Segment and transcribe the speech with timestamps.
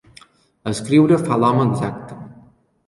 [0.71, 2.21] Escriure fa l'home exacte.